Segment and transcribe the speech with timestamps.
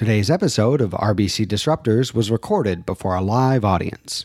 [0.00, 4.24] Today's episode of RBC Disruptors was recorded before a live audience.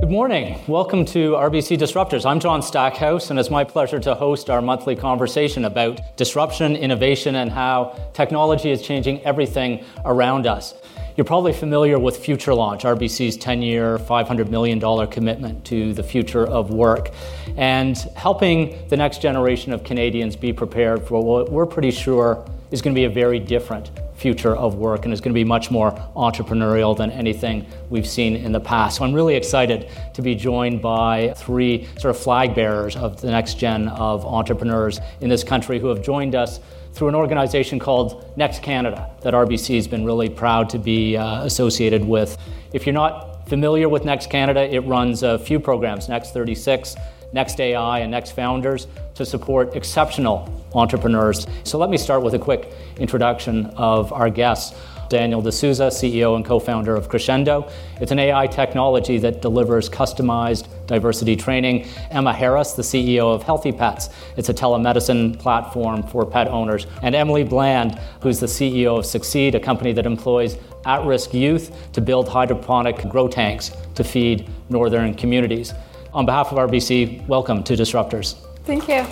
[0.00, 0.58] Good morning.
[0.66, 2.24] Welcome to RBC Disruptors.
[2.24, 7.34] I'm John Stackhouse, and it's my pleasure to host our monthly conversation about disruption, innovation,
[7.34, 10.72] and how technology is changing everything around us.
[11.18, 14.78] You're probably familiar with Future Launch, RBC's 10 year, $500 million
[15.08, 17.10] commitment to the future of work,
[17.56, 22.80] and helping the next generation of Canadians be prepared for what we're pretty sure is
[22.80, 25.72] going to be a very different future of work and is going to be much
[25.72, 28.98] more entrepreneurial than anything we've seen in the past.
[28.98, 33.32] So I'm really excited to be joined by three sort of flag bearers of the
[33.32, 36.60] next gen of entrepreneurs in this country who have joined us
[36.98, 41.44] through an organization called Next Canada that RBC has been really proud to be uh,
[41.44, 42.36] associated with.
[42.72, 46.96] If you're not familiar with Next Canada, it runs a few programs, Next 36,
[47.32, 51.46] Next AI, and Next Founders to support exceptional entrepreneurs.
[51.62, 54.76] So let me start with a quick introduction of our guests.
[55.08, 57.70] Daniel D'Souza, CEO and co founder of Crescendo.
[58.00, 61.86] It's an AI technology that delivers customized diversity training.
[62.10, 64.08] Emma Harris, the CEO of Healthy Pets.
[64.36, 66.88] It's a telemedicine platform for pet owners.
[67.02, 71.92] And Emily Bland, who's the CEO of SucSeed, a company that employs at risk youth
[71.92, 75.72] to build hydroponic grow tanks to feed northern communities.
[76.12, 78.34] On behalf of RBC, welcome to Disruptors.
[78.64, 79.06] Thank you.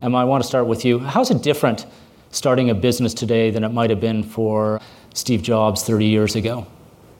[0.00, 1.00] Emma, I want to start with you.
[1.00, 1.86] How's it different
[2.30, 4.80] starting a business today than it might have been for
[5.14, 6.66] Steve Jobs 30 years ago?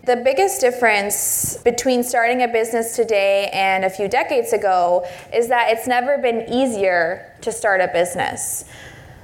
[0.05, 5.71] The biggest difference between starting a business today and a few decades ago is that
[5.71, 8.65] it's never been easier to start a business.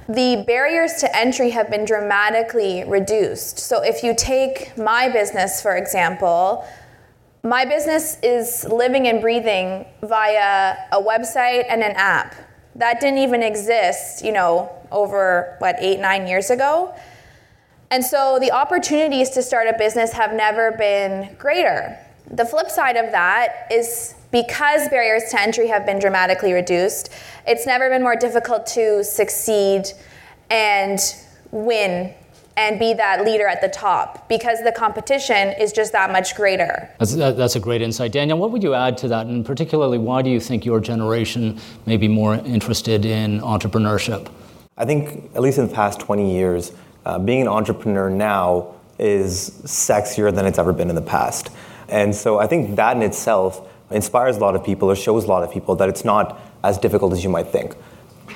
[0.07, 3.57] The barriers to entry have been dramatically reduced.
[3.57, 6.63] So, if you take my business, for example,
[7.41, 12.35] my business is living and breathing via a website and an app
[12.75, 16.93] that didn't even exist, you know, over what, eight, nine years ago.
[17.95, 21.97] And so the opportunities to start a business have never been greater.
[22.29, 27.13] The flip side of that is because barriers to entry have been dramatically reduced,
[27.47, 29.85] it's never been more difficult to succeed
[30.49, 30.99] and
[31.51, 32.13] win
[32.57, 36.93] and be that leader at the top because the competition is just that much greater.
[36.99, 38.11] That's, that's a great insight.
[38.11, 39.27] Daniel, what would you add to that?
[39.27, 44.29] And particularly, why do you think your generation may be more interested in entrepreneurship?
[44.77, 46.73] I think, at least in the past 20 years,
[47.05, 51.49] uh, being an entrepreneur now is sexier than it's ever been in the past.
[51.89, 55.27] And so I think that in itself inspires a lot of people or shows a
[55.27, 57.75] lot of people that it's not as difficult as you might think.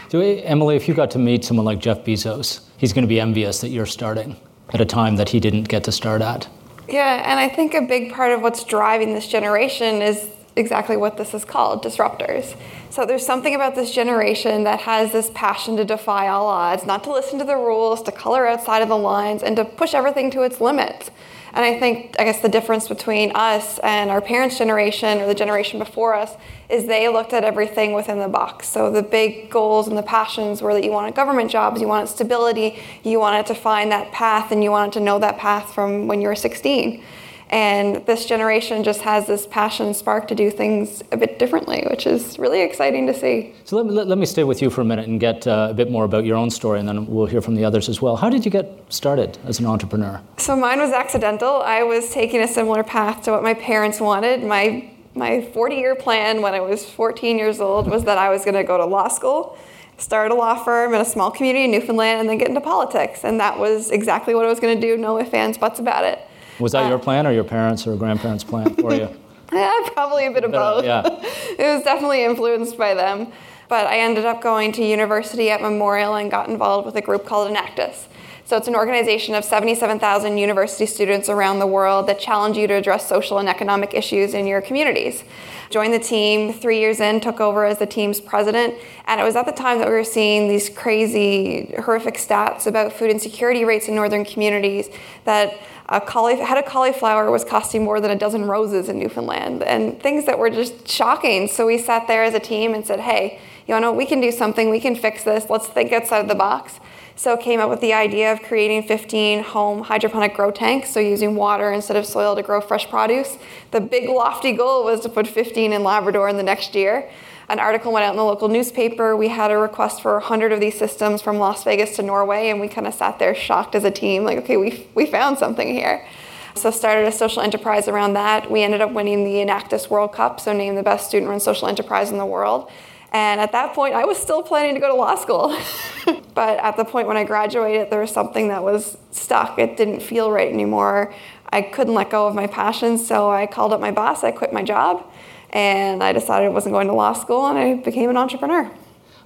[0.09, 3.19] So, Emily, if you got to meet someone like Jeff Bezos, he's going to be
[3.19, 4.35] envious that you're starting
[4.73, 6.47] at a time that he didn't get to start at.
[6.87, 10.27] Yeah, and I think a big part of what's driving this generation is
[10.59, 12.55] exactly what this is called disruptors.
[12.91, 17.03] So there's something about this generation that has this passion to defy all odds, not
[17.05, 20.29] to listen to the rules, to color outside of the lines, and to push everything
[20.31, 21.09] to its limits.
[21.53, 25.33] And I think, I guess, the difference between us and our parents' generation or the
[25.33, 26.35] generation before us
[26.69, 28.67] is they looked at everything within the box.
[28.67, 32.07] So the big goals and the passions were that you wanted government jobs, you wanted
[32.07, 36.07] stability, you wanted to find that path, and you wanted to know that path from
[36.07, 37.03] when you were 16.
[37.49, 42.05] And this generation just has this passion spark to do things a bit differently, which
[42.05, 43.55] is really exciting to see.
[43.65, 45.69] So let me, let, let me stay with you for a minute and get uh,
[45.71, 48.01] a bit more about your own story, and then we'll hear from the others as
[48.01, 48.15] well.
[48.17, 50.21] How did you get started as an entrepreneur?
[50.37, 51.61] So mine was accidental.
[51.63, 54.43] I was taking a similar path to what my parents wanted.
[54.43, 58.45] My my 40 year plan when I was 14 years old was that I was
[58.45, 59.57] going to go to law school,
[59.97, 63.23] start a law firm in a small community in Newfoundland, and then get into politics.
[63.23, 66.05] And that was exactly what I was going to do, no ifs, ands, buts about
[66.05, 66.19] it.
[66.59, 69.09] Was that uh, your plan or your parents' or grandparents' plan for you?
[69.53, 70.83] yeah, probably a bit of both.
[70.83, 71.01] Yeah.
[71.05, 73.31] it was definitely influenced by them.
[73.67, 77.25] But I ended up going to university at Memorial and got involved with a group
[77.25, 78.07] called Enactus.
[78.49, 82.73] So it's an organization of 77,000 university students around the world that challenge you to
[82.73, 85.23] address social and economic issues in your communities.
[85.69, 88.73] Joined the team three years in, took over as the team's president,
[89.05, 92.91] and it was at the time that we were seeing these crazy, horrific stats about
[92.91, 94.89] food insecurity rates in northern communities
[95.25, 95.53] that
[95.87, 100.01] a caulif- head of cauliflower was costing more than a dozen roses in Newfoundland, and
[100.01, 101.47] things that were just shocking.
[101.47, 104.31] So we sat there as a team and said, hey, you know, we can do
[104.31, 106.79] something, we can fix this, let's think outside the box.
[107.19, 111.35] So came up with the idea of creating 15 home hydroponic grow tanks, so using
[111.35, 113.37] water instead of soil to grow fresh produce.
[113.71, 117.09] The big lofty goal was to put 15 in Labrador in the next year
[117.49, 119.15] an article went out in the local newspaper.
[119.15, 122.59] We had a request for 100 of these systems from Las Vegas to Norway, and
[122.59, 125.67] we kind of sat there shocked as a team, like, okay, we, we found something
[125.67, 126.05] here.
[126.53, 128.51] So started a social enterprise around that.
[128.51, 132.11] We ended up winning the Enactus World Cup, so named the best student-run social enterprise
[132.11, 132.69] in the world.
[133.11, 135.57] And at that point, I was still planning to go to law school.
[136.35, 139.57] but at the point when I graduated, there was something that was stuck.
[139.57, 141.13] It didn't feel right anymore.
[141.51, 144.53] I couldn't let go of my passion, so I called up my boss, I quit
[144.53, 145.03] my job,
[145.49, 148.69] and I decided I wasn't going to law school, and I became an entrepreneur.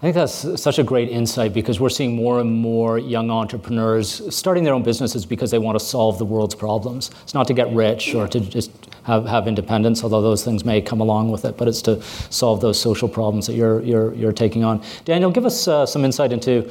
[0.03, 4.35] I think that's such a great insight because we're seeing more and more young entrepreneurs
[4.35, 7.09] starting their own businesses because they want to solve the world's problems.
[7.23, 8.69] It's not to get rich or to just
[9.03, 12.59] have, have independence, although those things may come along with it, but it's to solve
[12.59, 14.83] those social problems that you're, you're, you're taking on.
[15.05, 16.69] Daniel, give us uh, some insight into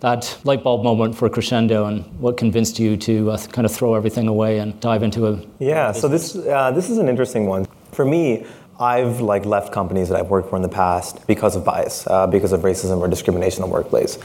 [0.00, 3.94] that light bulb moment for Crescendo and what convinced you to uh, kind of throw
[3.94, 5.42] everything away and dive into a.
[5.58, 7.66] Yeah, so this, uh, this is an interesting one.
[7.92, 8.44] For me,
[8.78, 12.26] I've like left companies that I've worked for in the past because of bias, uh,
[12.26, 14.18] because of racism or discrimination in the workplace.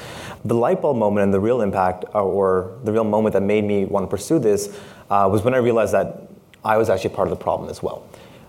[0.43, 3.63] The light bulb moment and the real impact, uh, or the real moment that made
[3.63, 4.75] me want to pursue this,
[5.11, 6.29] uh, was when I realized that
[6.65, 8.03] I was actually part of the problem as well.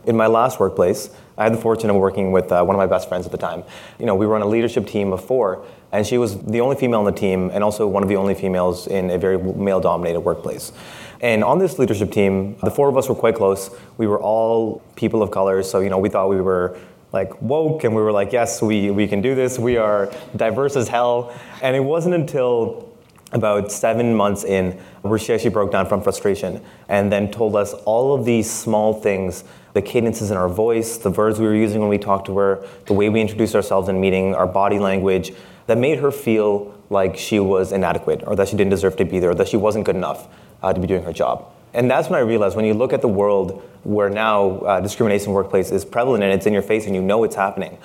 [0.07, 2.87] In my last workplace, I had the fortune of working with uh, one of my
[2.87, 3.63] best friends at the time.
[3.99, 6.77] You know, we were on a leadership team of four, and she was the only
[6.77, 10.21] female on the team, and also one of the only females in a very male-dominated
[10.21, 10.73] workplace.
[11.21, 13.71] And on this leadership team, the four of us were quite close.
[13.99, 16.79] We were all people of color, so you know we thought we were
[17.13, 19.59] like woke, and we were like, yes, we we can do this.
[19.59, 21.35] We are diverse as hell.
[21.63, 22.89] And it wasn't until
[23.33, 24.73] about seven months in
[25.03, 28.93] where she actually broke down from frustration and then told us all of these small
[28.93, 32.37] things the cadences in our voice, the words we were using when we talked to
[32.37, 35.33] her, the way we introduced ourselves in meeting, our body language,
[35.71, 39.21] that made her feel like she was inadequate or that she didn't deserve to be
[39.21, 40.27] there or that she wasn't good enough
[40.65, 41.47] uh, to be doing her job.
[41.73, 45.27] And that's when I realized when you look at the world where now uh, discrimination
[45.27, 47.79] in the workplace is prevalent and it's in your face and you know it's happening,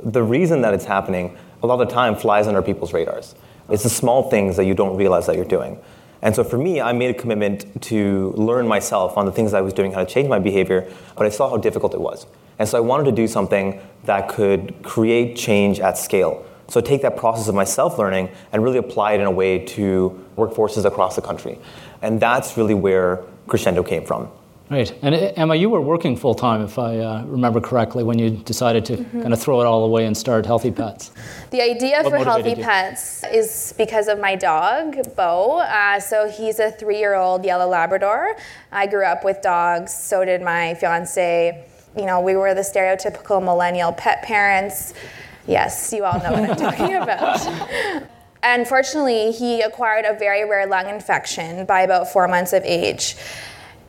[0.00, 3.34] the reason that it's happening a lot of the time flies under people's radars.
[3.68, 5.80] It's the small things that you don't realize that you're doing.
[6.22, 9.62] And so for me, I made a commitment to learn myself on the things I
[9.62, 12.26] was doing, how to change my behavior, but I saw how difficult it was.
[12.60, 16.46] And so I wanted to do something that could create change at scale.
[16.68, 20.24] So take that process of my self-learning and really apply it in a way to
[20.36, 21.58] workforces across the country.
[22.00, 24.28] And that's really where Crescendo came from.
[24.72, 24.90] Right.
[25.02, 28.30] And uh, Emma, you were working full time, if I uh, remember correctly, when you
[28.30, 29.20] decided to mm-hmm.
[29.20, 31.10] kind of throw it all away and start Healthy Pets.
[31.50, 32.64] The idea what for Healthy you?
[32.64, 35.58] Pets is because of my dog, Bo.
[35.58, 38.34] Uh, so he's a three year old yellow Labrador.
[38.70, 41.66] I grew up with dogs, so did my fiance.
[41.94, 44.94] You know, we were the stereotypical millennial pet parents.
[45.46, 48.08] Yes, you all know what I'm talking about.
[48.44, 53.16] Unfortunately, he acquired a very rare lung infection by about four months of age.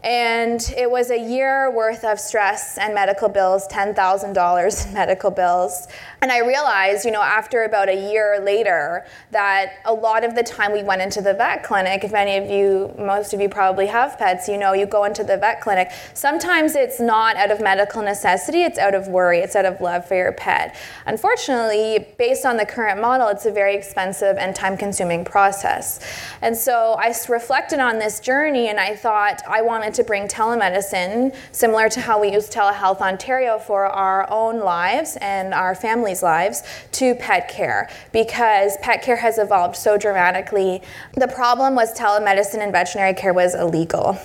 [0.03, 5.87] And it was a year worth of stress and medical bills, $10,000 in medical bills.
[6.23, 10.41] And I realized, you know, after about a year later, that a lot of the
[10.41, 13.87] time we went into the vet clinic, if any of you, most of you probably
[13.87, 15.91] have pets, you know, you go into the vet clinic.
[16.13, 20.07] Sometimes it's not out of medical necessity, it's out of worry, it's out of love
[20.07, 20.77] for your pet.
[21.07, 25.99] Unfortunately, based on the current model, it's a very expensive and time consuming process.
[26.41, 31.35] And so I reflected on this journey and I thought I wanted to bring telemedicine,
[31.51, 36.23] similar to how we use Telehealth Ontario for our own lives and our families families'
[36.23, 40.81] lives to pet care because pet care has evolved so dramatically.
[41.15, 44.17] The problem was telemedicine and veterinary care was illegal.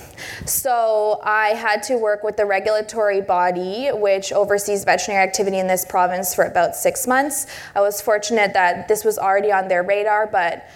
[0.45, 5.85] So I had to work with the regulatory body which oversees veterinary activity in this
[5.85, 7.47] province for about six months.
[7.75, 10.69] I was fortunate that this was already on their radar, but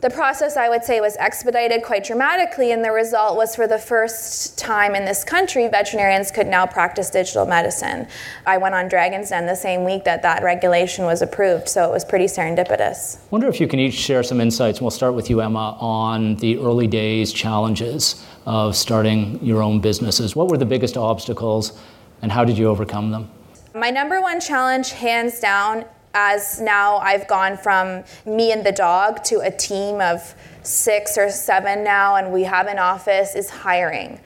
[0.00, 3.78] the process, I would say, was expedited quite dramatically, and the result was for the
[3.78, 8.06] first time in this country, veterinarians could now practice digital medicine.
[8.46, 11.92] I went on Dragon's Den the same week that that regulation was approved, so it
[11.92, 13.18] was pretty serendipitous.
[13.18, 15.76] I wonder if you can each share some insights, and we'll start with you, Emma,
[15.80, 20.34] on the early days challenges of starting your own businesses.
[20.34, 21.78] What were the biggest obstacles,
[22.22, 23.30] and how did you overcome them?
[23.74, 29.22] My number one challenge, hands down, as now I've gone from me and the dog
[29.24, 34.20] to a team of six or seven now, and we have an office, is hiring.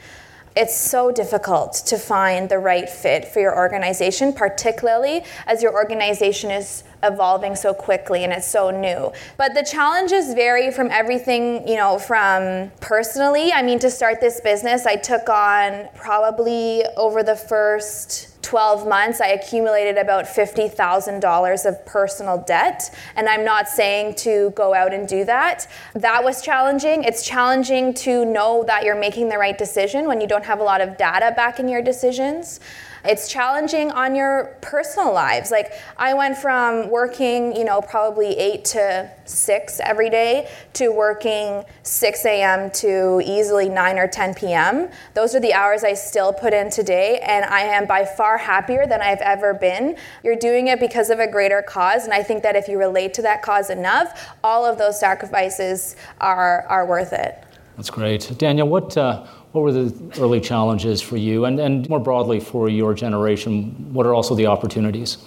[0.57, 6.53] It's so difficult to find the right fit for your organization, particularly as your organization
[6.53, 9.13] is evolving so quickly and it's so new.
[9.37, 13.53] But the challenges vary from everything, you know, from personally.
[13.53, 19.21] I mean, to start this business, I took on probably over the first 12 months,
[19.21, 22.95] I accumulated about $50,000 of personal debt.
[23.17, 25.67] And I'm not saying to go out and do that.
[25.95, 27.05] That was challenging.
[27.05, 30.63] It's challenging to know that you're making the right decision when you don't have a
[30.63, 32.61] lot of data back in your decisions.
[33.05, 35.51] It's challenging on your personal lives.
[35.51, 41.65] Like I went from working, you know, probably 8 to 6 every day to working
[41.83, 42.71] 6 a.m.
[42.71, 44.89] to easily 9 or 10 p.m.
[45.13, 48.87] Those are the hours I still put in today, and I am by far happier
[48.87, 49.97] than I've ever been.
[50.23, 53.13] You're doing it because of a greater cause, and I think that if you relate
[53.15, 57.45] to that cause enough, all of those sacrifices are, are worth it.
[57.77, 58.33] That's great.
[58.39, 62.69] Daniel, what, uh, what were the early challenges for you, and, and more broadly for
[62.69, 63.93] your generation?
[63.93, 65.19] What are also the opportunities?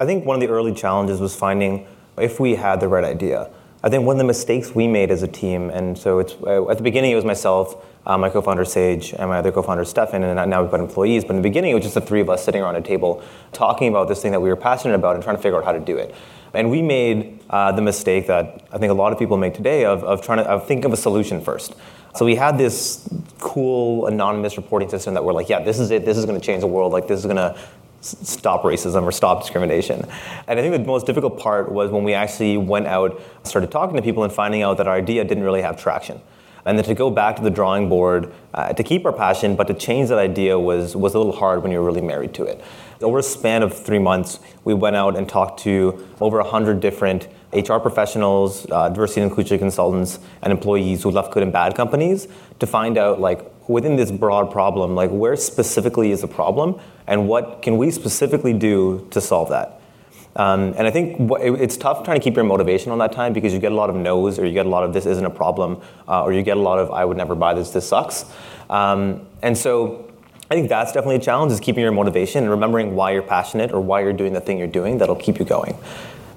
[0.00, 3.48] I think one of the early challenges was finding if we had the right idea.
[3.84, 6.76] I think one of the mistakes we made as a team, and so it's at
[6.76, 10.50] the beginning it was myself, uh, my co-founder Sage, and my other co-founder Stefan, and
[10.50, 11.24] now we've got employees.
[11.24, 13.22] But in the beginning, it was just the three of us sitting around a table
[13.52, 15.72] talking about this thing that we were passionate about and trying to figure out how
[15.72, 16.14] to do it.
[16.54, 19.84] And we made uh, the mistake that I think a lot of people make today
[19.84, 21.74] of, of trying to of think of a solution first.
[22.14, 23.06] So we had this
[23.38, 26.06] cool anonymous reporting system that we're like, yeah, this is it.
[26.06, 26.92] This is going to change the world.
[26.92, 27.56] Like this is going to
[28.00, 30.04] stop racism or stop discrimination.
[30.46, 33.96] And I think the most difficult part was when we actually went out, started talking
[33.96, 36.20] to people, and finding out that our idea didn't really have traction.
[36.68, 39.68] And then to go back to the drawing board uh, to keep our passion, but
[39.68, 42.62] to change that idea was, was a little hard when you're really married to it.
[43.00, 47.26] Over a span of three months, we went out and talked to over 100 different
[47.54, 52.28] HR professionals, uh, diversity and inclusion consultants, and employees who left good and bad companies
[52.58, 57.26] to find out, like, within this broad problem, like, where specifically is the problem, and
[57.26, 59.77] what can we specifically do to solve that?
[60.38, 63.52] Um, and I think it's tough trying to keep your motivation on that time because
[63.52, 65.30] you get a lot of no's, or you get a lot of this isn't a
[65.30, 68.24] problem, uh, or you get a lot of I would never buy this, this sucks.
[68.70, 70.10] Um, and so
[70.50, 73.72] I think that's definitely a challenge is keeping your motivation and remembering why you're passionate
[73.72, 75.76] or why you're doing the thing you're doing that'll keep you going.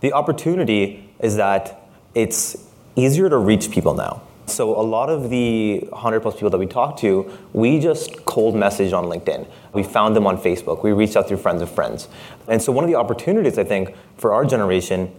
[0.02, 2.58] The opportunity is that it's
[2.96, 4.24] easier to reach people now.
[4.52, 8.56] So a lot of the 100 plus people that we talked to, we just cold
[8.56, 9.48] messaged on LinkedIn.
[9.74, 10.84] We found them on Facebook.
[10.84, 12.10] We reached out through friends of friends.
[12.48, 15.14] And so one of the opportunities I think for our generation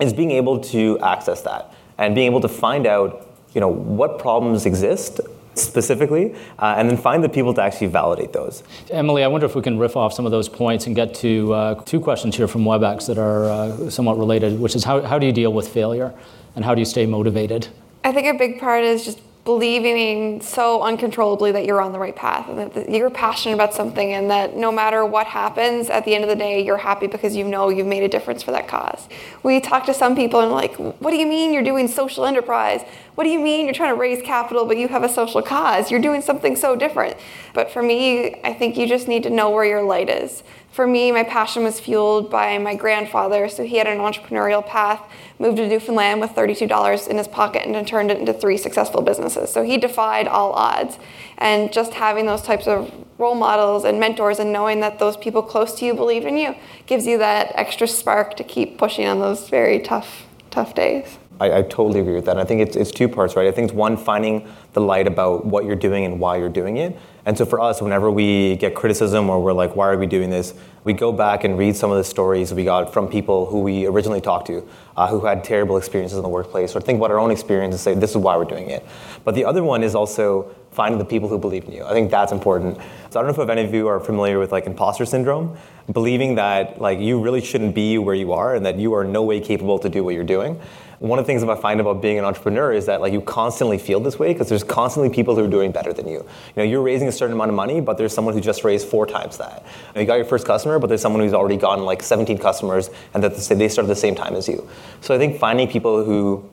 [0.00, 4.18] is being able to access that and being able to find out, you know, what
[4.18, 5.20] problems exist
[5.54, 8.62] specifically, uh, and then find the people to actually validate those.
[8.90, 11.52] Emily, I wonder if we can riff off some of those points and get to
[11.54, 15.18] uh, two questions here from WebEx that are uh, somewhat related, which is how, how
[15.18, 16.12] do you deal with failure
[16.54, 17.68] and how do you stay motivated?
[18.06, 22.14] I think a big part is just believing so uncontrollably that you're on the right
[22.14, 26.14] path and that you're passionate about something and that no matter what happens at the
[26.14, 28.68] end of the day you're happy because you know you've made a difference for that
[28.68, 29.08] cause.
[29.42, 32.82] We talk to some people and like what do you mean you're doing social enterprise?
[33.16, 35.90] What do you mean you're trying to raise capital but you have a social cause?
[35.90, 37.16] You're doing something so different.
[37.54, 40.44] But for me i think you just need to know where your light is
[40.76, 43.48] for me, my passion was fueled by my grandfather.
[43.48, 45.02] So he had an entrepreneurial path,
[45.38, 49.50] moved to Newfoundland with $32 in his pocket, and turned it into three successful businesses.
[49.50, 50.98] So he defied all odds.
[51.38, 55.42] And just having those types of role models and mentors and knowing that those people
[55.42, 56.54] close to you believe in you
[56.84, 61.18] gives you that extra spark to keep pushing on those very tough, tough days.
[61.40, 62.38] I, I, totally agree with that.
[62.38, 63.46] I think it's, it's two parts, right?
[63.46, 66.76] I think it's one, finding the light about what you're doing and why you're doing
[66.78, 66.98] it.
[67.26, 70.30] And so for us, whenever we get criticism or we're like, why are we doing
[70.30, 70.54] this?
[70.84, 73.84] We go back and read some of the stories we got from people who we
[73.84, 74.66] originally talked to,
[74.96, 77.80] uh, who had terrible experiences in the workplace, or think about our own experience and
[77.80, 78.86] say, this is why we're doing it.
[79.24, 81.84] But the other one is also finding the people who believe in you.
[81.84, 82.78] I think that's important.
[83.10, 85.56] So I don't know if any of you are familiar with like imposter syndrome,
[85.92, 89.24] believing that like you really shouldn't be where you are and that you are no
[89.24, 90.60] way capable to do what you're doing
[90.98, 93.20] one of the things that I find about being an entrepreneur is that like you
[93.20, 96.18] constantly feel this way because there's constantly people who are doing better than you.
[96.18, 96.26] You
[96.56, 99.06] know, you're raising a certain amount of money, but there's someone who just raised four
[99.06, 99.62] times that.
[99.88, 102.38] You, know, you got your first customer, but there's someone who's already gotten like 17
[102.38, 104.66] customers, and that they start at the same time as you.
[105.00, 106.48] So I think finding people who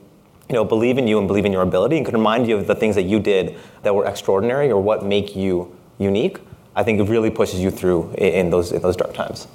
[0.48, 2.66] you know, believe in you and believe in your ability and can remind you of
[2.66, 6.38] the things that you did that were extraordinary or what make you unique,
[6.76, 9.48] I think it really pushes you through in those, in those dark times.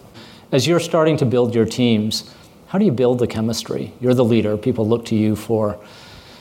[0.51, 2.34] As you're starting to build your teams,
[2.70, 3.94] how do you build the chemistry?
[4.00, 4.56] You're the leader.
[4.56, 5.80] People look to you for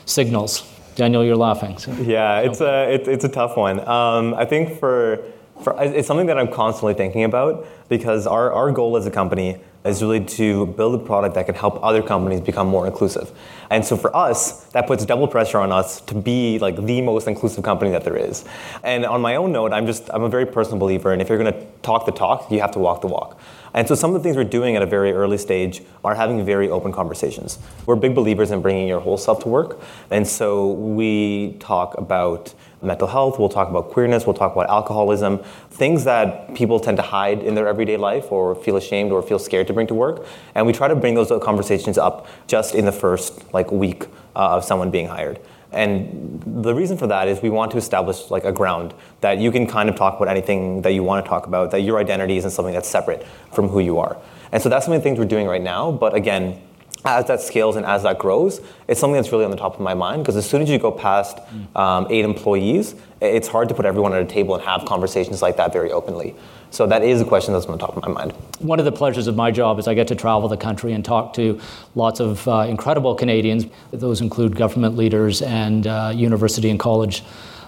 [0.05, 0.63] signals.
[0.95, 1.79] Daniel, you're laughing.
[1.79, 1.91] So.
[1.93, 3.81] Yeah, it's a, it, it's a tough one.
[3.89, 5.25] Um, I think for,
[5.63, 9.59] for, it's something that I'm constantly thinking about because our, our goal as a company
[9.85, 13.33] is really to build a product that can help other companies become more inclusive.
[13.71, 17.29] And so for us, that puts double pressure on us to be like the most
[17.29, 18.45] inclusive company that there is.
[18.83, 21.39] And on my own note, I'm just I'm a very personal believer, and if you're
[21.39, 23.41] going to talk the talk, you have to walk the walk.
[23.75, 26.45] And so some of the things we're doing at a very early stage are having
[26.45, 27.59] very open conversations.
[27.87, 29.81] We're big believers in bringing your whole self to work.
[30.11, 35.39] And so we talk about mental health, we'll talk about queerness, we'll talk about alcoholism,
[35.71, 39.39] things that people tend to hide in their everyday life or feel ashamed or feel
[39.39, 40.27] scared to bring to work.
[40.55, 44.07] And we try to bring those conversations up just in the first like week
[44.37, 45.41] uh, of someone being hired.
[45.71, 49.51] And the reason for that is we want to establish like a ground that you
[49.51, 52.39] can kind of talk about anything that you want to talk about, that your identity
[52.39, 54.17] isn't something that's separate from who you are.
[54.51, 55.93] And so that's some of the things we're doing right now.
[55.93, 56.63] But again,
[57.05, 59.81] as that scales and as that grows, it's something that's really on the top of
[59.81, 61.39] my mind because as soon as you go past
[61.77, 65.57] um, eight employees, it's hard to put everyone at a table and have conversations like
[65.57, 66.35] that very openly.
[66.71, 68.33] So that is a question that's on the top of my mind.
[68.59, 71.05] One of the pleasures of my job is I get to travel the country and
[71.05, 71.61] talk to
[71.95, 73.67] lots of uh, incredible Canadians.
[73.91, 77.23] Those include government leaders and uh, university and college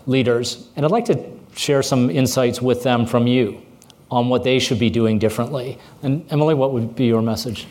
[0.07, 0.69] leaders.
[0.77, 1.25] And I'd like to
[1.57, 3.63] share some insights with them from you
[4.11, 5.79] on what they should be doing differently.
[6.03, 7.67] And Emily, what would be your message?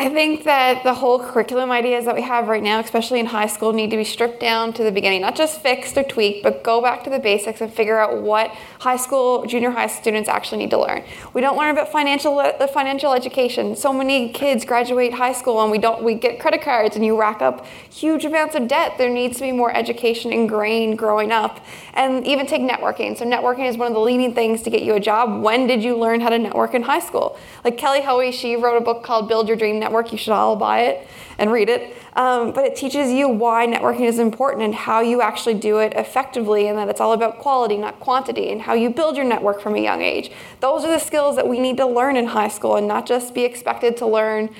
[0.00, 3.48] I think that the whole curriculum ideas that we have right now, especially in high
[3.48, 6.64] school, need to be stripped down to the beginning, not just fixed or tweaked, but
[6.64, 10.56] go back to the basics and figure out what high school, junior high students actually
[10.56, 11.04] need to learn.
[11.34, 13.76] We don't learn about financial uh, the financial education.
[13.76, 17.20] So many kids graduate high school and we don't we get credit cards and you
[17.20, 18.94] rack up huge amounts of debt.
[18.96, 21.60] There needs to be more education ingrained growing up,
[21.92, 23.18] and even take networking.
[23.18, 25.42] So networking is one of the leading things to get you a job.
[25.42, 27.38] When did you learn how to network in high school?
[27.64, 29.89] Like Kelly Hoey, she wrote a book called Build Your Dream Network.
[29.90, 31.96] You should all buy it and read it.
[32.14, 35.92] Um, but it teaches you why networking is important and how you actually do it
[35.94, 39.60] effectively, and that it's all about quality, not quantity, and how you build your network
[39.60, 40.30] from a young age.
[40.60, 43.34] Those are the skills that we need to learn in high school and not just
[43.34, 44.50] be expected to learn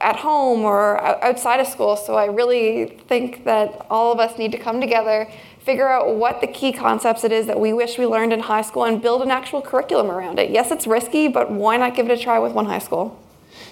[0.00, 1.96] at home or outside of school.
[1.96, 5.28] So I really think that all of us need to come together
[5.66, 8.62] figure out what the key concepts it is that we wish we learned in high
[8.62, 10.48] school and build an actual curriculum around it.
[10.50, 13.20] Yes, it's risky, but why not give it a try with one high school?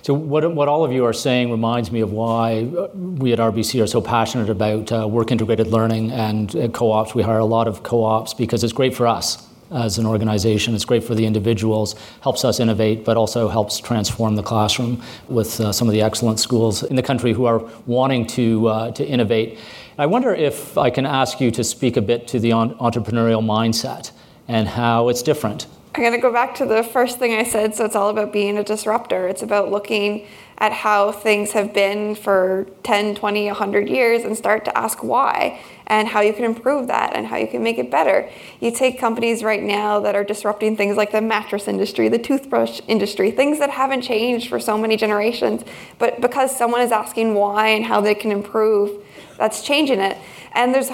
[0.05, 3.83] So, what, what all of you are saying reminds me of why we at RBC
[3.83, 7.15] are so passionate about uh, work integrated learning and uh, co ops.
[7.15, 10.75] We hire a lot of co ops because it's great for us as an organization.
[10.75, 15.59] It's great for the individuals, helps us innovate, but also helps transform the classroom with
[15.59, 19.07] uh, some of the excellent schools in the country who are wanting to, uh, to
[19.07, 19.59] innovate.
[19.97, 24.11] I wonder if I can ask you to speak a bit to the entrepreneurial mindset
[24.49, 27.77] and how it's different I'm going to go back to the first thing I said.
[27.77, 29.29] So it's all about being a disruptor.
[29.29, 30.27] It's about looking
[30.59, 35.61] at how things have been for 10, 20, 100 years and start to ask why
[35.87, 38.29] and how you can improve that and how you can make it better.
[38.59, 42.81] You take companies right now that are disrupting things like the mattress industry, the toothbrush
[42.89, 45.63] industry, things that haven't changed for so many generations,
[46.01, 49.05] but because someone is asking why and how they can improve,
[49.39, 50.19] that's changing it.
[50.53, 50.91] And there's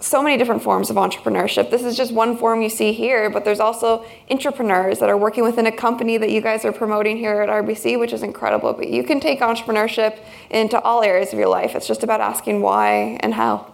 [0.00, 1.70] so many different forms of entrepreneurship.
[1.70, 5.44] This is just one form you see here, but there's also entrepreneurs that are working
[5.44, 8.72] within a company that you guys are promoting here at RBC, which is incredible.
[8.72, 10.18] But you can take entrepreneurship
[10.50, 11.74] into all areas of your life.
[11.74, 13.72] It's just about asking why and how.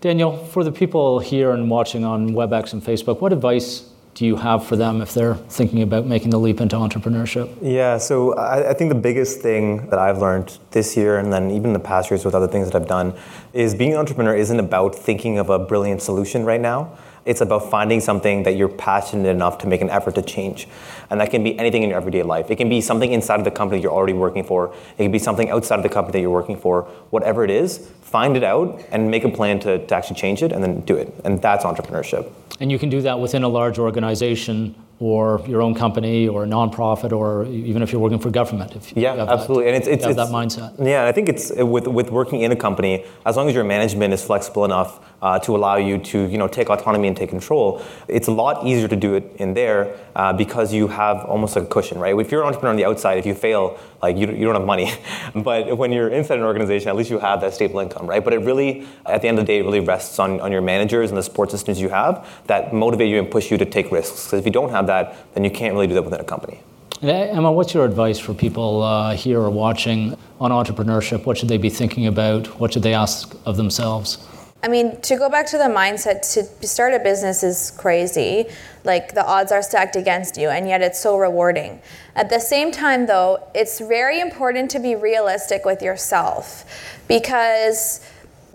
[0.00, 4.36] Daniel, for the people here and watching on WebEx and Facebook, what advice do you
[4.36, 7.54] have for them if they're thinking about making the leap into entrepreneurship?
[7.60, 11.50] Yeah, so I, I, think the biggest thing that I've learned this year and then
[11.50, 13.12] even the past years with other things that I've done
[13.52, 16.96] is being an entrepreneur isn't about thinking of a brilliant solution right now.
[17.26, 20.68] It's about finding something that you're passionate enough to make an effort to change.
[21.10, 22.50] And that can be anything in your everyday life.
[22.50, 24.72] It can be something inside of the company you're already working for.
[24.96, 26.82] It can be something outside of the company that you're working for.
[27.10, 30.52] Whatever it is, find it out and make a plan to, to actually change it
[30.52, 31.12] and then do it.
[31.24, 32.30] And that's entrepreneurship.
[32.60, 36.46] And you can do that within a large organization or your own company or a
[36.46, 38.74] nonprofit or even if you're working for government.
[38.74, 39.64] If yeah, absolutely.
[39.64, 40.82] That, and it's, it's, it's that mindset.
[40.82, 44.14] Yeah, I think it's with, with working in a company, as long as your management
[44.14, 47.82] is flexible enough uh, to allow you to you know take autonomy and take control,
[48.06, 51.64] it's a lot easier to do it in there uh, because you have almost like
[51.64, 52.16] a cushion, right?
[52.16, 54.64] If you're an entrepreneur on the outside, if you fail, like you, you don't have
[54.64, 54.92] money.
[55.34, 58.22] but when you're inside an organization, at least you have that stable income, right?
[58.22, 60.62] But it really, at the end of the day, it really rests on, on your
[60.62, 63.90] managers and the support systems you have that motivate you and push you to take
[63.90, 64.26] risks.
[64.26, 66.60] Because if you don't have that, then you can't really do that within a company.
[67.02, 71.26] Emma, what's your advice for people uh, here or watching on entrepreneurship?
[71.26, 72.46] What should they be thinking about?
[72.60, 74.18] What should they ask of themselves?
[74.62, 78.46] I mean, to go back to the mindset, to start a business is crazy.
[78.84, 81.80] Like the odds are stacked against you, and yet it's so rewarding.
[82.14, 86.64] At the same time, though, it's very important to be realistic with yourself
[87.06, 88.00] because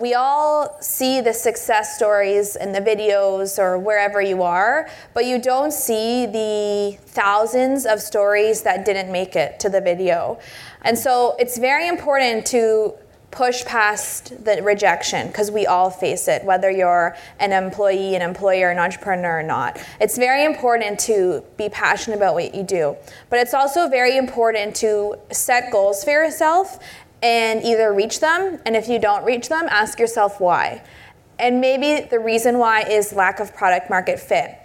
[0.02, 5.40] we all see the success stories in the videos or wherever you are, but you
[5.40, 10.40] don't see the thousands of stories that didn't make it to the video.
[10.82, 12.96] And so it's very important to
[13.32, 18.70] push past the rejection because we all face it, whether you're an employee, an employer,
[18.70, 19.82] an entrepreneur or not.
[20.00, 22.98] It's very important to be passionate about what you do,
[23.30, 26.80] but it's also very important to set goals for yourself
[27.24, 30.84] and either reach them, and if you don't reach them, ask yourself why.
[31.40, 34.58] And maybe the reason why is lack of product market fit.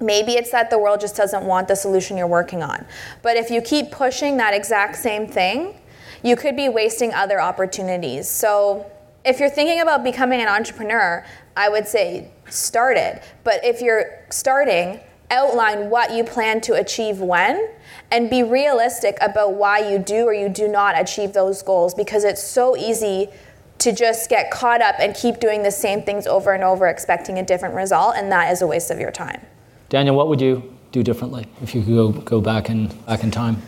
[0.00, 2.86] Maybe it's that the world just doesn't want the solution you're working on.
[3.22, 5.74] But if you keep pushing that exact same thing,
[6.22, 8.28] you could be wasting other opportunities.
[8.28, 8.90] So
[9.24, 11.24] if you're thinking about becoming an entrepreneur,
[11.56, 13.22] I would say start it.
[13.44, 15.00] But if you're starting,
[15.30, 17.68] outline what you plan to achieve when
[18.10, 22.24] and be realistic about why you do or you do not achieve those goals because
[22.24, 23.28] it's so easy
[23.78, 27.38] to just get caught up and keep doing the same things over and over expecting
[27.38, 29.40] a different result and that is a waste of your time.
[29.88, 33.30] Daniel, what would you do differently if you could go, go back in back in
[33.30, 33.60] time?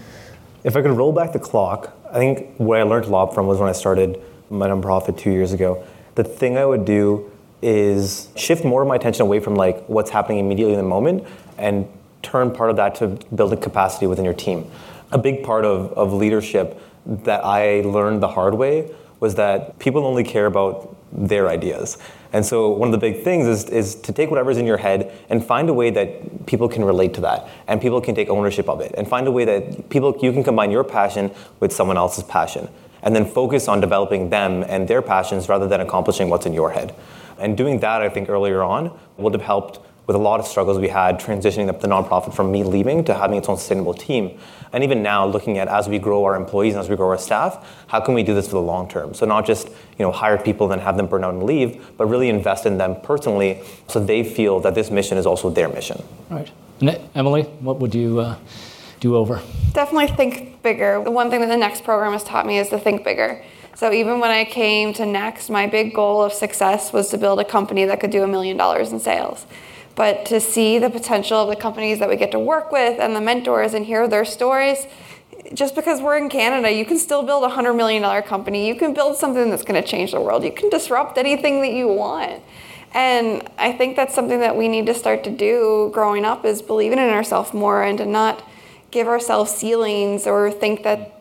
[0.64, 3.46] If I could roll back the clock, I think what I learned a lot from
[3.46, 4.20] was when I started
[4.50, 5.84] my nonprofit two years ago.
[6.16, 7.30] The thing I would do
[7.62, 11.24] is shift more of my attention away from like what's happening immediately in the moment
[11.56, 11.86] and
[12.22, 14.68] turn part of that to building capacity within your team.
[15.12, 20.04] A big part of, of leadership that I learned the hard way was that people
[20.04, 21.96] only care about their ideas.
[22.32, 25.12] And so one of the big things is, is to take whatever's in your head
[25.28, 28.68] and find a way that people can relate to that and people can take ownership
[28.68, 31.96] of it and find a way that people you can combine your passion with someone
[31.96, 32.68] else's passion
[33.02, 36.70] and then focus on developing them and their passions rather than accomplishing what's in your
[36.70, 36.94] head.
[37.38, 40.78] And doing that, I think earlier on would have helped with a lot of struggles
[40.78, 44.38] we had transitioning the nonprofit from me leaving to having its own sustainable team.
[44.72, 47.18] And even now, looking at as we grow our employees and as we grow our
[47.18, 49.14] staff, how can we do this for the long term?
[49.14, 51.96] So not just you know hire people and then have them burn out and leave,
[51.96, 55.68] but really invest in them personally so they feel that this mission is also their
[55.68, 56.02] mission.
[56.28, 56.50] Right.
[56.80, 58.36] And Emily, what would you uh,
[59.00, 59.42] do over?
[59.72, 61.02] Definitely think bigger.
[61.02, 63.42] The one thing that the Next program has taught me is to think bigger.
[63.74, 67.40] So even when I came to Next, my big goal of success was to build
[67.40, 69.46] a company that could do a million dollars in sales
[70.00, 73.14] but to see the potential of the companies that we get to work with and
[73.14, 74.86] the mentors and hear their stories
[75.52, 78.66] just because we're in Canada, you can still build a $100 million company.
[78.66, 80.42] You can build something that's going to change the world.
[80.42, 82.42] You can disrupt anything that you want.
[82.94, 86.62] And I think that's something that we need to start to do growing up is
[86.62, 88.42] believing in ourselves more and to not
[88.90, 91.20] give ourselves ceilings or think that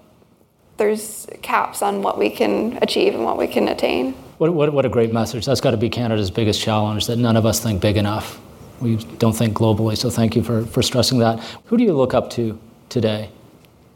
[0.78, 4.14] there's caps on what we can achieve and what we can attain.
[4.38, 5.46] What, what, what a great message.
[5.46, 8.40] That's got to be Canada's biggest challenge that none of us think big enough
[8.82, 9.98] we don't think globally.
[9.98, 11.40] So thank you for, for stressing that.
[11.66, 13.30] Who do you look up to today?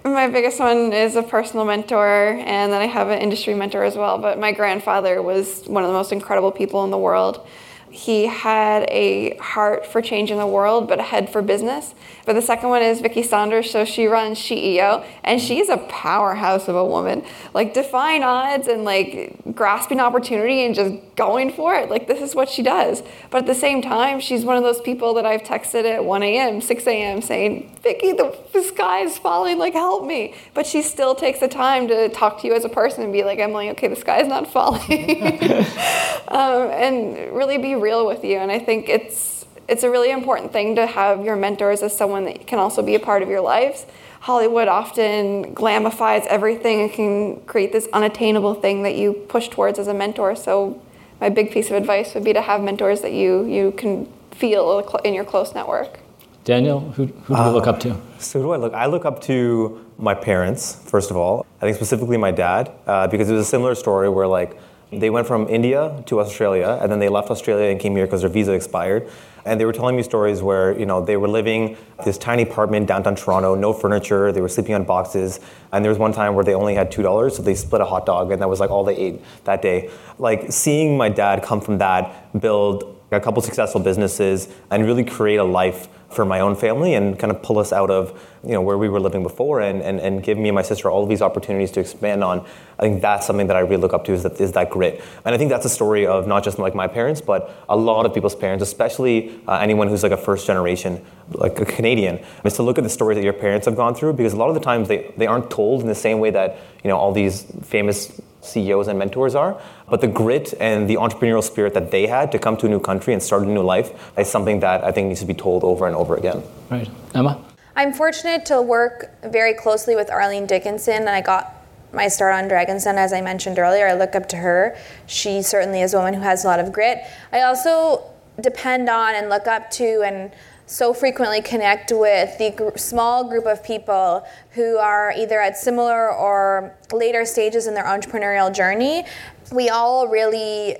[0.03, 3.95] My biggest one is a personal mentor, and then I have an industry mentor as
[3.95, 4.17] well.
[4.17, 7.47] But my grandfather was one of the most incredible people in the world
[7.93, 11.93] he had a heart for changing the world, but a head for business.
[12.25, 13.69] But the second one is Vicki Saunders.
[13.69, 17.23] So she runs SheEO, and she's a powerhouse of a woman.
[17.53, 21.91] Like defying odds and like grasping opportunity and just going for it.
[21.91, 23.03] Like this is what she does.
[23.29, 26.23] But at the same time, she's one of those people that I've texted at 1
[26.23, 27.21] a.m., 6 a.m.
[27.21, 29.57] saying, Vicki, the, sky is falling.
[29.57, 30.33] Like help me.
[30.53, 33.23] But she still takes the time to talk to you as a person and be
[33.23, 35.21] like, Emily, okay, the sky is not falling,
[36.27, 38.37] um, and really be real with you.
[38.37, 42.25] And I think it's it's a really important thing to have your mentors as someone
[42.25, 43.85] that can also be a part of your lives.
[44.21, 49.87] Hollywood often glamifies everything and can create this unattainable thing that you push towards as
[49.87, 50.35] a mentor.
[50.35, 50.81] So
[51.19, 54.79] my big piece of advice would be to have mentors that you you can feel
[55.03, 55.99] in your close network.
[56.43, 57.95] Daniel, who, who do you uh, look up to?
[58.19, 58.73] So who do I look?
[58.73, 61.45] I look up to my parents first of all.
[61.61, 64.57] I think specifically my dad uh, because it was a similar story where like
[64.99, 68.21] they went from India to Australia, and then they left Australia and came here because
[68.21, 69.09] their visa expired.
[69.45, 71.75] And they were telling me stories where you know they were living
[72.05, 74.31] this tiny apartment downtown Toronto, no furniture.
[74.31, 75.39] They were sleeping on boxes.
[75.71, 77.85] And there was one time where they only had two dollars, so they split a
[77.85, 79.89] hot dog, and that was like all they ate that day.
[80.17, 85.37] Like seeing my dad come from that, build a couple successful businesses, and really create
[85.37, 88.61] a life for my own family and kind of pull us out of you know
[88.61, 91.09] where we were living before and, and, and give me and my sister all of
[91.09, 92.45] these opportunities to expand on
[92.77, 95.01] i think that's something that i really look up to is that is that grit
[95.25, 98.05] and i think that's a story of not just like my parents but a lot
[98.05, 102.53] of people's parents especially uh, anyone who's like a first generation like a canadian is
[102.53, 104.55] to look at the stories that your parents have gone through because a lot of
[104.55, 107.43] the times they, they aren't told in the same way that you know all these
[107.63, 109.59] famous CEOs and mentors are.
[109.89, 112.81] But the grit and the entrepreneurial spirit that they had to come to a new
[112.81, 115.63] country and start a new life is something that I think needs to be told
[115.63, 116.43] over and over again.
[116.69, 116.89] Right.
[117.15, 117.41] Emma?
[117.75, 121.55] I'm fortunate to work very closely with Arlene Dickinson, and I got
[121.91, 123.87] my start on Dragon's Den, as I mentioned earlier.
[123.87, 124.77] I look up to her.
[125.07, 126.99] She certainly is a woman who has a lot of grit.
[127.31, 128.03] I also
[128.39, 130.31] depend on and look up to and
[130.65, 136.11] so frequently connect with the gr- small group of people who are either at similar
[136.11, 139.05] or later stages in their entrepreneurial journey.
[139.51, 140.77] We all really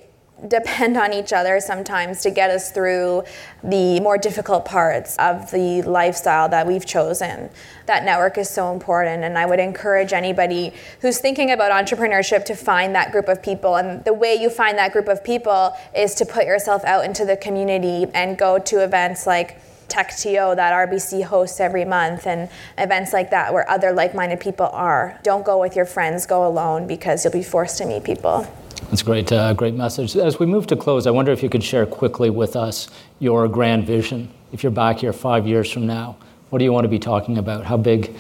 [0.48, 3.24] depend on each other sometimes to get us through
[3.64, 7.50] the more difficult parts of the lifestyle that we've chosen.
[7.86, 12.56] That network is so important, and I would encourage anybody who's thinking about entrepreneurship to
[12.56, 13.76] find that group of people.
[13.76, 17.26] And the way you find that group of people is to put yourself out into
[17.26, 23.14] the community and go to events like TechTO that RBC hosts every month and events
[23.14, 25.20] like that where other like minded people are.
[25.24, 28.48] Don't go with your friends, go alone because you'll be forced to meet people.
[28.94, 30.16] That's a great, uh, great message.
[30.16, 33.48] As we move to close, I wonder if you could share quickly with us your
[33.48, 34.30] grand vision.
[34.52, 36.16] If you're back here five years from now,
[36.52, 37.66] what do you want to be talking about?
[37.66, 38.16] How big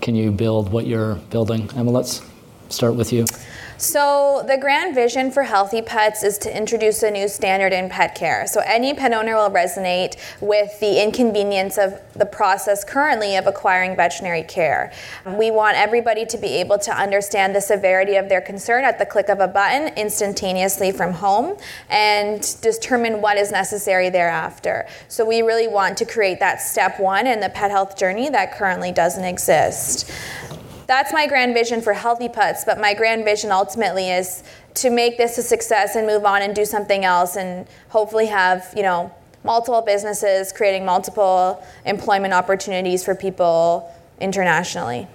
[0.00, 1.70] can you build what you're building?
[1.76, 2.28] Emma, let's
[2.70, 3.24] start with you.
[3.78, 8.14] So, the grand vision for Healthy Pets is to introduce a new standard in pet
[8.14, 8.46] care.
[8.46, 13.94] So, any pet owner will resonate with the inconvenience of the process currently of acquiring
[13.94, 14.94] veterinary care.
[15.26, 19.04] We want everybody to be able to understand the severity of their concern at the
[19.04, 21.58] click of a button instantaneously from home
[21.90, 24.86] and determine what is necessary thereafter.
[25.08, 28.56] So, we really want to create that step one in the pet health journey that
[28.56, 30.10] currently doesn't exist
[30.86, 34.42] that's my grand vision for Healthy Pets, but my grand vision ultimately is
[34.74, 38.72] to make this a success and move on and do something else and hopefully have,
[38.76, 39.12] you know,
[39.44, 45.06] multiple businesses creating multiple employment opportunities for people internationally.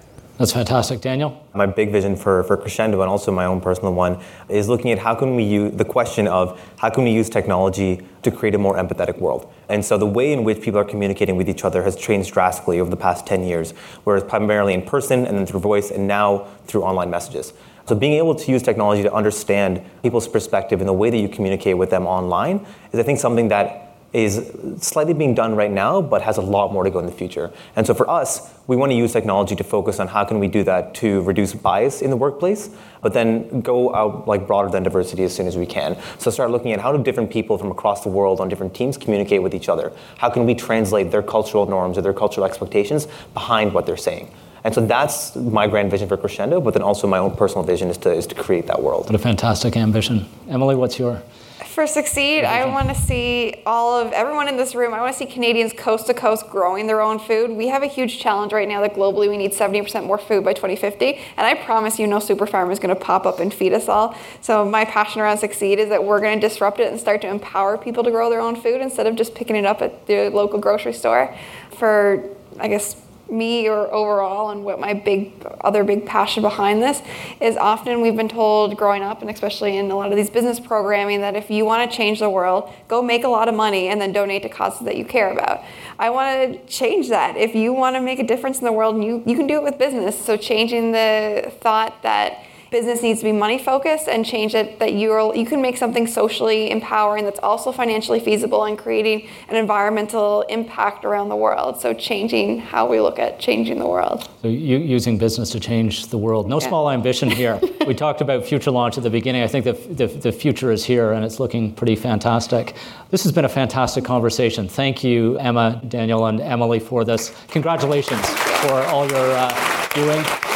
[0.42, 1.00] That's fantastic.
[1.00, 1.40] Daniel?
[1.54, 4.98] My big vision for, for Crescendo and also my own personal one is looking at
[4.98, 8.58] how can we use the question of how can we use technology to create a
[8.58, 9.48] more empathetic world.
[9.68, 12.80] And so the way in which people are communicating with each other has changed drastically
[12.80, 13.70] over the past 10 years,
[14.02, 17.52] whereas primarily in person and then through voice and now through online messages.
[17.86, 21.28] So being able to use technology to understand people's perspective and the way that you
[21.28, 26.02] communicate with them online is I think something that is slightly being done right now,
[26.02, 27.50] but has a lot more to go in the future.
[27.76, 30.48] And so for us, we want to use technology to focus on how can we
[30.48, 32.70] do that to reduce bias in the workplace,
[33.00, 35.96] but then go out like broader than diversity as soon as we can.
[36.18, 38.96] So start looking at how do different people from across the world on different teams
[38.98, 39.92] communicate with each other?
[40.18, 44.30] How can we translate their cultural norms or their cultural expectations behind what they're saying?
[44.64, 47.88] And so that's my grand vision for Crescendo, but then also my own personal vision
[47.88, 49.06] is to, is to create that world.
[49.06, 50.26] What a fantastic ambition.
[50.48, 51.20] Emily, what's your
[51.64, 54.94] for SucSeed, I want to see all of everyone in this room.
[54.94, 57.50] I want to see Canadians coast to coast growing their own food.
[57.50, 60.52] We have a huge challenge right now that globally we need 70% more food by
[60.52, 61.14] 2050.
[61.36, 63.88] And I promise you, no super farm is going to pop up and feed us
[63.88, 64.14] all.
[64.40, 67.28] So, my passion around SucSeed is that we're going to disrupt it and start to
[67.28, 70.28] empower people to grow their own food instead of just picking it up at the
[70.28, 71.34] local grocery store.
[71.70, 72.24] For,
[72.58, 72.96] I guess,
[73.32, 77.02] me or overall and what my big other big passion behind this
[77.40, 80.60] is often we've been told growing up and especially in a lot of these business
[80.60, 83.88] programming that if you want to change the world go make a lot of money
[83.88, 85.62] and then donate to causes that you care about.
[85.98, 87.36] I want to change that.
[87.36, 89.62] If you want to make a difference in the world you, you can do it
[89.62, 90.22] with business.
[90.22, 94.94] So changing the thought that business needs to be money focused and change it that
[94.94, 100.42] you're you can make something socially empowering that's also financially feasible and creating an environmental
[100.48, 101.80] impact around the world.
[101.80, 104.28] So changing how we look at changing the world.
[104.40, 106.48] So you, using business to change the world.
[106.48, 106.68] No yeah.
[106.68, 107.60] small ambition here.
[107.82, 109.42] We talked about future launch at the beginning.
[109.42, 112.76] I think the, the, the future is here and it's looking pretty fantastic.
[113.10, 114.68] This has been a fantastic conversation.
[114.68, 117.34] Thank you emma daniel and emily for this.
[117.48, 118.24] Congratulations
[118.62, 120.51] for all your uh, doing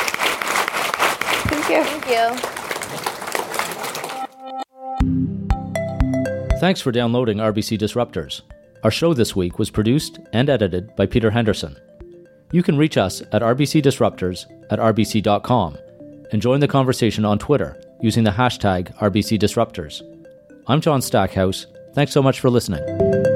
[2.09, 2.57] you.
[6.59, 8.43] Thanks for downloading RBC Disruptors.
[8.83, 11.77] Our show this week was produced and edited by Peter Henderson.
[12.53, 15.77] You can reach us at rbcdisruptors at rbc.com
[16.33, 20.03] and join the conversation on Twitter using the hashtag RBCDisruptors.
[20.67, 21.67] I'm John Stackhouse.
[21.95, 23.36] Thanks so much for listening.